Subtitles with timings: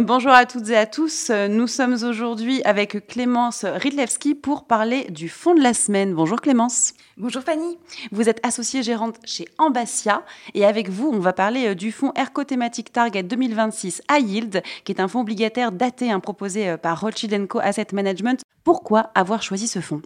[0.00, 1.30] Bonjour à toutes et à tous.
[1.50, 6.14] Nous sommes aujourd'hui avec Clémence Ridlewski pour parler du fonds de la semaine.
[6.14, 6.94] Bonjour Clémence.
[7.18, 7.76] Bonjour Fanny.
[8.10, 10.24] Vous êtes associée gérante chez Ambassia
[10.54, 14.62] et avec vous, on va parler euh, du fonds ERCO Thematic Target 2026 à Yield,
[14.84, 18.40] qui est un fonds obligataire daté hein, proposé euh, par Rothschild Co Asset Management.
[18.64, 20.00] Pourquoi avoir choisi ce fonds?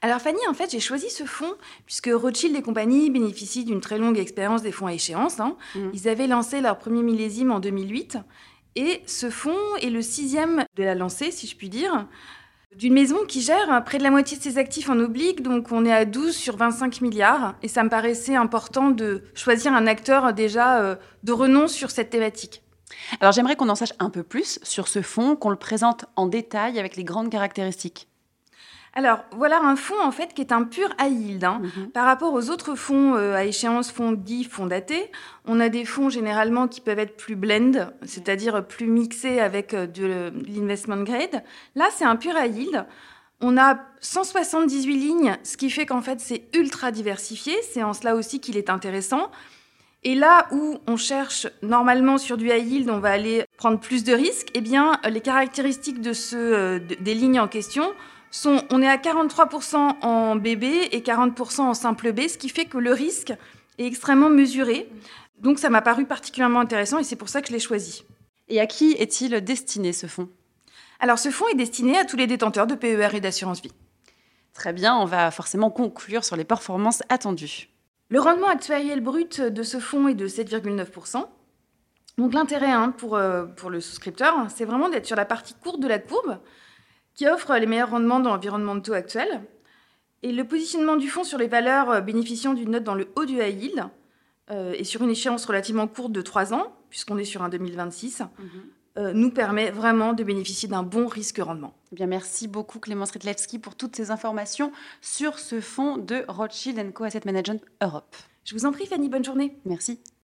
[0.00, 1.52] Alors Fanny, en fait, j'ai choisi ce fonds
[1.84, 5.40] puisque Rothschild et compagnie bénéficient d'une très longue expérience des fonds à échéance.
[5.40, 5.56] Hein.
[5.74, 5.80] Mmh.
[5.92, 8.16] Ils avaient lancé leur premier millésime en 2008
[8.76, 12.06] et ce fonds est le sixième de la lancée, si je puis dire,
[12.76, 15.84] d'une maison qui gère près de la moitié de ses actifs en oblique, donc on
[15.84, 20.32] est à 12 sur 25 milliards, et ça me paraissait important de choisir un acteur
[20.32, 22.62] déjà euh, de renom sur cette thématique.
[23.20, 26.26] Alors j'aimerais qu'on en sache un peu plus sur ce fonds, qu'on le présente en
[26.26, 28.09] détail avec les grandes caractéristiques.
[28.94, 31.44] Alors, voilà un fonds en fait qui est un pur high yield.
[31.44, 31.60] Hein.
[31.62, 31.90] Mhm.
[31.90, 35.10] Par rapport aux autres fonds euh, à échéance, fonds dits, fonds datés,
[35.46, 39.86] on a des fonds généralement qui peuvent être plus blend, c'est-à-dire plus mixés avec euh,
[39.86, 41.42] de l'investment grade.
[41.76, 42.86] Là, c'est un pur high yield.
[43.40, 47.54] On a 178 lignes, ce qui fait qu'en fait, c'est ultra diversifié.
[47.62, 49.30] C'est en cela aussi qu'il est intéressant.
[50.02, 54.02] Et là où on cherche normalement sur du high yield, on va aller prendre plus
[54.02, 57.92] de risques, eh bien, les caractéristiques de ce, euh, des lignes en question
[58.70, 62.78] on est à 43% en bébé et 40% en simple B, ce qui fait que
[62.78, 63.32] le risque
[63.78, 64.88] est extrêmement mesuré.
[65.38, 68.04] Donc ça m'a paru particulièrement intéressant et c'est pour ça que je l'ai choisi.
[68.48, 70.28] Et à qui est-il destiné ce fonds?
[70.98, 73.72] Alors ce fonds est destiné à tous les détenteurs de PER et d'assurance vie.
[74.52, 77.68] Très bien, on va forcément conclure sur les performances attendues.
[78.10, 81.24] Le rendement actuariel brut de ce fonds est de 7,9%.
[82.18, 85.80] Donc l'intérêt hein, pour, euh, pour le souscripteur, c'est vraiment d'être sur la partie courte
[85.80, 86.38] de la courbe,
[87.14, 89.42] qui offre les meilleurs rendements dans l'environnement de taux actuel.
[90.22, 93.24] Et le positionnement du fonds sur les valeurs euh, bénéficiant d'une note dans le haut
[93.24, 93.84] du high yield
[94.50, 98.20] euh, et sur une échéance relativement courte de 3 ans, puisqu'on est sur un 2026,
[98.20, 98.48] mhm.
[98.98, 101.74] euh, nous permet vraiment de bénéficier d'un bon risque-rendement.
[101.92, 106.92] Eh bien, merci beaucoup Clémence Ritlewski pour toutes ces informations sur ce fonds de Rothschild
[106.92, 108.16] Co Asset Management Europe.
[108.44, 109.56] Je vous en prie Fanny, bonne journée.
[109.64, 110.00] Merci.